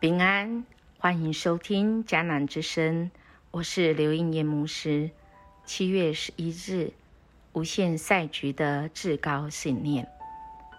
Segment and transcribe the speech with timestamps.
[0.00, 0.64] 平安，
[0.96, 3.10] 欢迎收听迦南之声，
[3.50, 5.10] 我是刘英燕牧师。
[5.66, 6.94] 七月十一日，
[7.52, 10.08] 无限赛局的至高信念。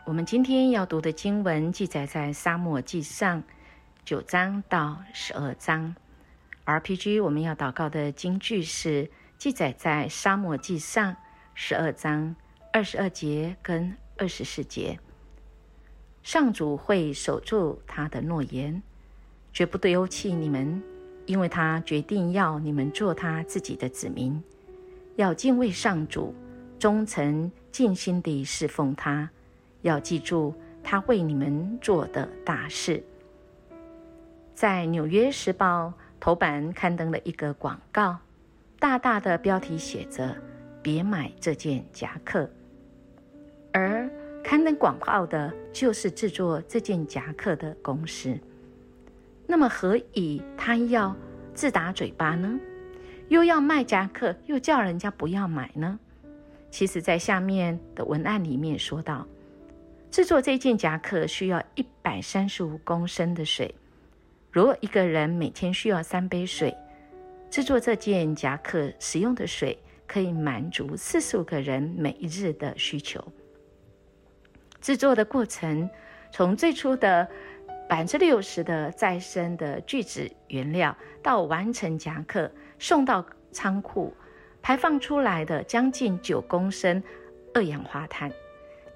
[0.08, 3.44] 我们今天要读的经文记载在沙漠记上
[4.04, 5.96] 九章到十二章。
[6.66, 11.16] RPG 我们要祷告的经句是记载在沙漠记上
[11.54, 12.36] 十二章
[12.74, 14.98] 二十二节跟二十四节。
[16.24, 18.82] 上主会守住他的诺言，
[19.54, 20.82] 绝不丢弃你们，
[21.26, 24.42] 因为他决定要你们做他自己的子民，
[25.16, 26.34] 要敬畏上主，
[26.80, 29.30] 忠诚尽心地侍奉他，
[29.82, 33.04] 要记住他为你们做的大事。
[34.56, 35.88] 在《纽约时报》
[36.20, 38.18] 头版刊登了一个广告，
[38.80, 40.36] 大大的标题写着
[40.82, 42.50] “别买这件夹克”，
[43.74, 44.10] 而。
[44.44, 48.36] 刊登广告的就是制作这件夹克的公司，
[49.52, 51.14] 那么何以他要
[51.54, 52.58] 自打嘴巴呢？
[53.28, 56.00] 又要卖夹克，又叫人家不要买呢？
[56.70, 59.28] 其实，在下面的文案里面说到，
[60.10, 63.76] 制作这件夹克需要一百三十五公升的水。
[64.54, 66.74] 如果一个人每天需要三杯水，
[67.50, 73.22] 制作这件夹克使用的水可以满足四十五个人每日的需求。
[74.80, 75.90] 制作的过程，
[76.32, 77.30] 从最初的
[77.92, 84.16] 百分之六十的再生的聚酯原料，到完成夹克送到仓库，
[84.62, 87.04] 排放出来的将近九公升
[87.54, 88.32] 二氧化碳，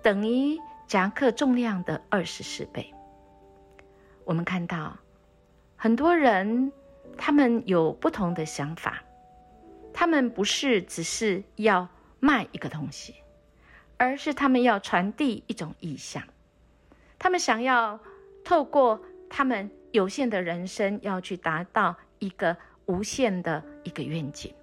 [0.02, 0.58] 等于
[0.88, 2.94] 夹克重量的二十四倍。
[4.24, 4.98] 我们看到
[5.76, 6.72] 很多人，
[7.18, 9.04] 他们有不同的想法，
[9.92, 11.86] 他们不是只是要
[12.22, 13.14] 卖一个东西。
[13.98, 16.24] 而是他们要传递一种意向，
[17.20, 18.00] 他们想要
[18.46, 24.54] 透过他们有限的人生，要去达到一个无限的一个愿景。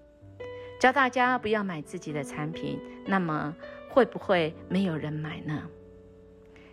[0.81, 3.54] 教大家不要买自己的产品，那么
[3.91, 5.69] 会不会没有人买呢？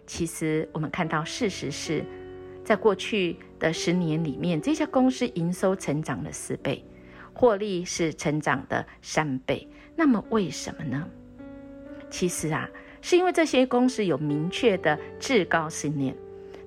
[0.05, 2.05] 其实我们看到事实是，
[2.63, 6.83] 在过去的十年里面，这家公司营收成长了四倍，
[7.33, 9.67] 获利是成长的三倍。
[9.95, 11.07] 那么为什么呢？
[12.09, 12.69] 其实啊，
[13.01, 16.15] 是因为这些公司有明确的至高信念，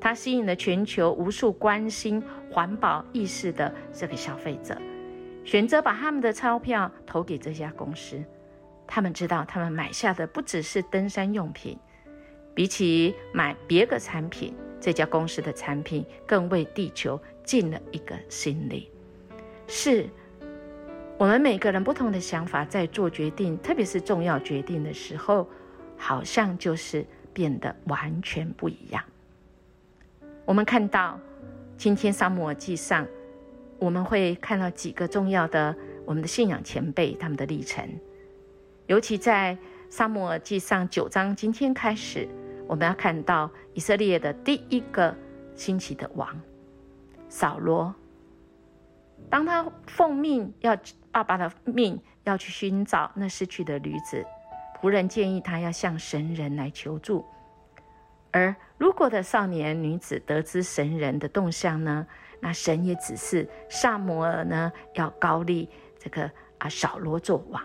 [0.02, 2.20] 它吸引了全球无数关心
[2.50, 4.76] 环保意识的这个消费者，
[5.44, 8.20] 选择把他们的钞票投给这家公司。
[8.84, 11.78] 他们知道，他们买下的不只是登山用品，
[12.52, 18.90] 比起买别个产品，这家公司的产品更为地球尽了一个心力。
[19.68, 20.10] 是。
[21.16, 25.48] 我们每个人不同的想法，在做决定，特别是重要决定的时候，
[25.96, 29.00] 好像就是变得完全不一样。
[30.44, 31.18] 我们看到
[31.76, 33.06] 今天沙漠记上，
[33.78, 37.88] 我们会看到几个重要的我们的信仰前辈他们的历程，
[38.86, 39.56] 尤其在
[39.88, 42.28] 沙漠记上九章，今天开始，
[42.66, 45.14] 我们要看到以色列的第一个
[45.54, 46.28] 兴起的王
[47.28, 47.94] 扫罗。
[49.30, 50.76] 当他奉命要
[51.12, 54.24] 爸爸的命要去寻找那失去的女子，
[54.80, 57.24] 仆人建议他要向神人来求助。
[58.32, 62.06] 而如果的少年女子得知神人的动向呢？
[62.40, 66.28] 那神也指示萨摩尔呢要高立这个
[66.58, 67.62] 啊扫罗做王。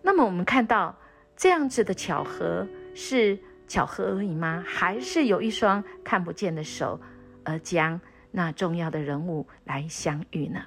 [0.00, 0.96] 那么我们看到
[1.36, 3.38] 这样子的巧合是
[3.68, 4.64] 巧合而已吗？
[4.66, 6.98] 还是有一双看不见的手
[7.44, 8.00] 而将？
[8.30, 10.64] 那重要的人物来相遇呢？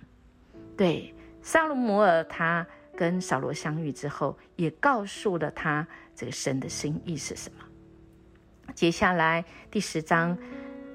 [0.77, 1.11] 对，
[1.41, 7.64] 萨鲁摩尔他跟扫罗相遇之后，也告诉了他这个神的心意是什么。
[8.73, 10.37] 接下来第十章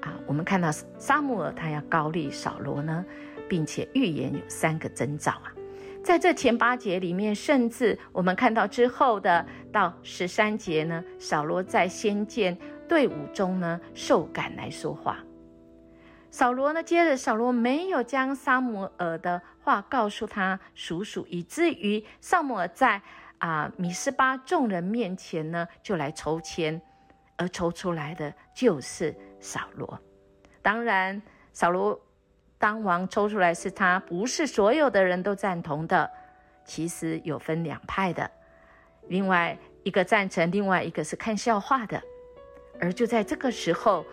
[0.01, 3.05] 啊，我们看到萨姆尔他要高立扫罗呢，
[3.47, 5.53] 并且预言有三个征兆啊。
[6.03, 12.57] 在这前八节里面，甚至我们看到之后的到十三节呢，扫罗在先见
[12.87, 15.17] 队伍中呢受感来说话。
[16.31, 16.81] 扫罗呢？
[16.81, 23.01] 接着，扫罗没有将萨姆尔的话告诉他叔叔，以至于萨姆尔在
[23.37, 26.81] 啊米斯巴众人面前呢，就来筹签，
[27.41, 29.99] 而抽出来的就是扫罗。
[30.61, 31.19] 当然，
[31.51, 31.99] 扫罗
[32.59, 36.07] 当王抽出来是他，不是所有的人都赞同的。
[36.63, 38.29] 其实有分两派的，
[39.07, 41.99] 另外一个赞成，另外一个是看笑话的。
[42.79, 44.05] 而就在这个时候，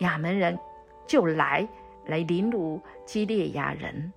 [0.00, 0.58] 亚门人。
[1.06, 1.68] 就来
[2.06, 4.10] 来凌辱基列亚人，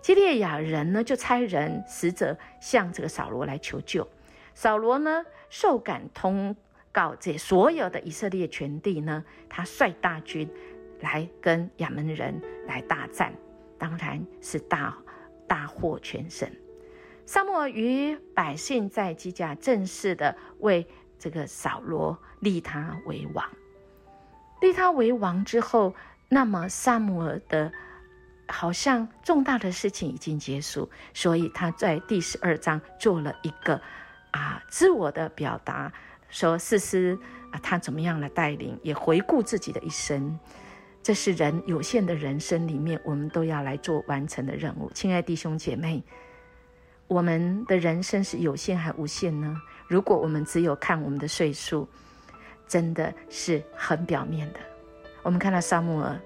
[0.00, 4.06] 基列亚人呢就差人使者向这个扫罗来求救。
[4.54, 6.54] 扫罗呢受感通
[6.92, 10.48] 告这所有的以色列全地呢，他率大军
[11.00, 13.32] 来跟亚门人来大战，
[13.78, 14.96] 当然是大
[15.46, 16.50] 大获全胜。
[17.26, 20.86] 萨摩尔与百姓在基甲正式的为
[21.18, 23.48] 这个扫罗立他为王，
[24.60, 25.94] 立他为王之后，
[26.28, 27.72] 那么萨摩尔的
[28.48, 33.80] 好像重大的事情已经结束，所以他在第十二章做了一个
[34.32, 35.92] 啊自我的表达，
[36.30, 37.18] 说四师
[37.50, 40.38] 啊他怎么样来带领，也回顾自己的一生。
[41.02, 44.90] 这是人有限的人生里面，我们都要来做完成的任务。
[44.94, 46.02] 亲爱弟兄姐妹，
[47.08, 49.56] 我们的人生是有限还无限呢？
[49.88, 51.88] 如果我们只有看我们的岁数，
[52.68, 54.60] 真的是很表面的。
[55.22, 56.20] 我们看到萨穆尔，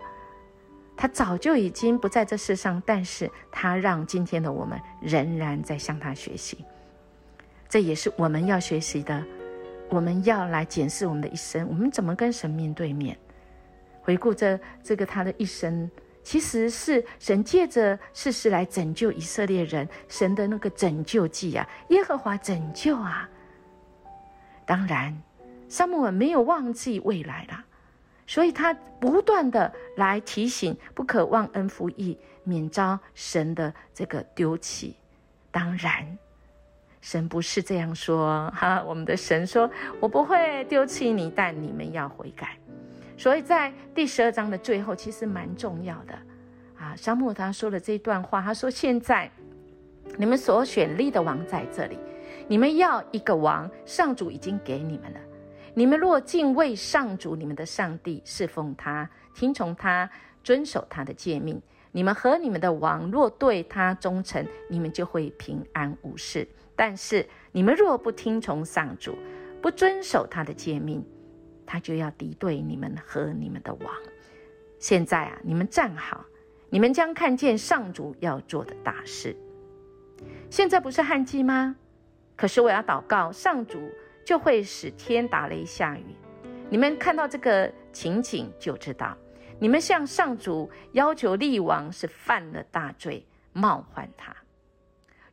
[0.97, 6.65] 他早就已经不在这世上，但是他让今天的我们仍然在向他学习。
[7.69, 9.25] 这也是我们要学习的。
[9.91, 13.17] 我们要来检视我们的一生，我们怎么跟神面对面？
[14.03, 15.91] 回顾这这个他的一生，
[16.23, 23.29] 其实是神借着事实来拯救以色列人，神的那个拯救记啊，耶和华拯救啊。
[24.67, 25.17] 当然，
[25.69, 27.65] 撒母耳没有忘记未来啦，
[28.27, 34.97] 所以他不断的来提醒，不可忘恩负义，免遭神的这个丢弃。
[35.51, 36.19] 当然，
[37.05, 39.71] 神不是这样说哈，我们的神说
[40.01, 42.57] ：“我不会丢弃你，但你们要悔改。”
[43.15, 46.15] 所以在第十二章的最后，其实蛮重要的
[46.79, 46.97] 啊。
[46.97, 49.31] 沙漠他说了这段话，他说：“现在
[50.17, 51.99] 你们所选立的王在这里，
[52.49, 55.21] 你们要一个王，上主已经给你们了。
[55.75, 60.09] 你们若敬畏上主你们的上帝，侍奉他，听从他，
[60.43, 61.61] 遵守他的诫命，
[61.93, 66.49] 你们和你们的王若对他忠诚，你们就会平安无事。
[66.77, 69.17] 但是你们若不听从上主，
[69.63, 71.05] 不遵守他的诫命，
[71.65, 73.95] 他就要敌对你们和你们的王。
[74.79, 76.25] 现在啊，你们站好，
[76.69, 79.37] 你们将看见上主要做的大事。
[80.51, 81.77] 现在不是旱季吗？
[82.37, 83.79] 可是我要祷告，上主
[84.25, 86.05] 就会使天打雷下雨。
[86.69, 89.17] 你们看到这个情景，就知道
[89.61, 94.35] 你们向上主要求立王是犯了大罪，冒犯他。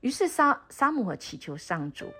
[0.02, 2.12] 于是沙沙姆尔祈求上主，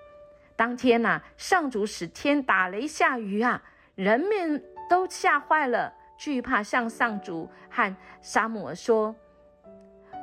[0.56, 3.62] 当天呐，上主使天打雷下雨啊。
[3.94, 9.14] 人们都吓坏了，惧怕向上主和沙姆尔说：“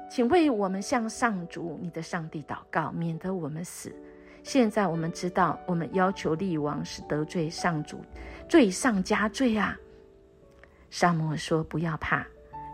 [0.09, 3.95] 请为我们向上主你的上帝祷告，免得我们死。”
[4.41, 8.03] 现在我们知道，我们要求立王是得罪上主，
[8.47, 9.77] 罪上加罪啊！
[10.89, 12.25] 沙姆尔说：“不要怕，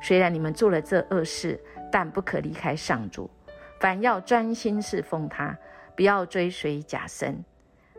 [0.01, 1.59] 虽然你们做了这恶事，
[1.91, 3.29] 但不可离开上主，
[3.79, 5.57] 凡要专心侍奉他，
[5.95, 7.43] 不要追随假神。”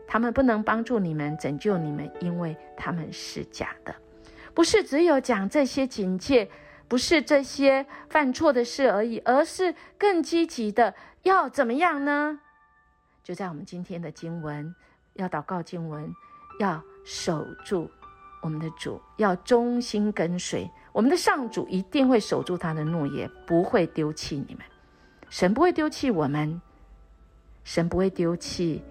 [0.09, 3.93] 他们不能帮助你们、拯救你们，因为他们是假的。
[4.53, 6.49] 不是只有讲这些警戒，
[6.87, 12.39] 不是这些犯错的事而已，而是更积极的要怎么样呢？
[13.21, 14.73] 就在我们今天的经文，
[15.15, 16.09] 要祷告经文，
[16.61, 17.91] 要守住
[18.41, 24.63] 我们的主，要忠心跟随我们的上主，一定会守住他的诺言，不会丢弃你们。
[25.29, 26.61] 神不会丢弃我们，
[27.63, 28.81] 神不会丢弃。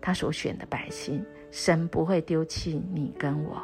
[0.00, 3.60] 他所选的百姓，神不会丢弃你跟我，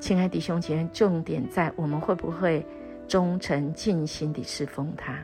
[0.00, 0.88] 亲爱弟兄姐妹。
[0.92, 2.66] 重点在我们会不会
[3.06, 5.22] 忠诚尽心地侍奉他？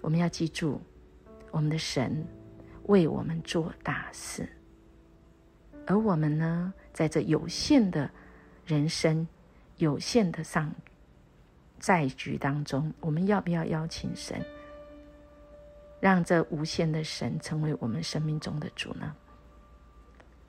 [0.00, 0.80] 我们要记住，
[1.52, 2.26] 我们的神
[2.86, 4.48] 为我们做大事，
[5.86, 8.10] 而我们呢，在这有限的
[8.66, 9.28] 人生、
[9.76, 10.74] 有限的上
[11.80, 14.40] 在局当中，我们要不要邀请神？
[15.98, 19.16] 让这无限的神成为我们生命中的主呢？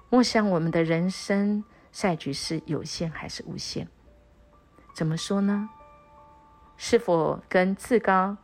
[0.09, 3.88] 我想我们的人生赛局是有限还是无限？
[4.93, 5.69] 怎么说呢？
[6.77, 8.38] 是否跟至高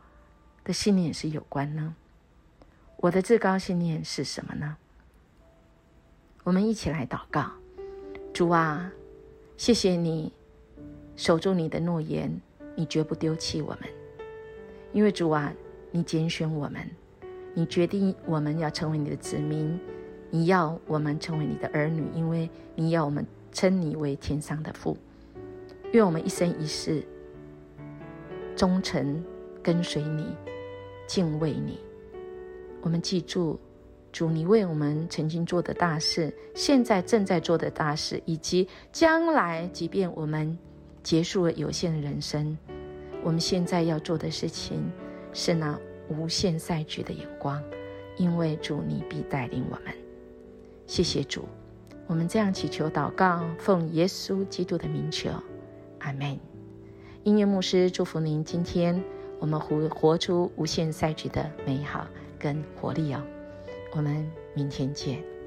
[0.64, 1.94] 的信念是有关呢？
[2.96, 4.76] 我的至高信念是什么呢？
[6.44, 7.50] 我们一起来祷告：
[8.32, 8.90] 主啊，
[9.56, 10.32] 谢谢你
[11.16, 12.40] 守住你的诺言，
[12.78, 13.80] 你绝不丢弃我们，
[14.92, 15.52] 因为主啊。
[15.90, 16.82] 你拣选我们，
[17.54, 19.80] 你决定我们要成为你的子民，
[20.28, 24.94] 你要我们成为你的儿女，因为你要我们称你为天上的父。
[25.92, 27.02] 愿我们一生一世
[28.54, 29.24] 忠诚
[29.62, 30.36] 跟随你，
[31.06, 31.80] 敬畏你。
[32.82, 33.58] 我们记住
[34.12, 40.56] 主你为我们曾经做的大事，现在正在做的大事，以及将来，即便我们
[41.08, 42.54] 结束了有限的人生，
[43.24, 44.92] 我们现在要做的事情。
[45.32, 45.78] 是那
[46.10, 47.62] 无限赛局的眼光，
[48.18, 49.94] 因为主你必带领我们。
[50.86, 51.48] 谢谢主，
[52.06, 55.30] 我们这样祈求祷告，奉耶稣基督的名求，
[56.00, 56.38] 阿门。
[57.24, 59.02] 音乐牧师祝福您，今天
[59.38, 62.06] 我们活活出无限赛局的美好
[62.38, 63.22] 跟活力哦。
[63.94, 65.37] 我们明天见。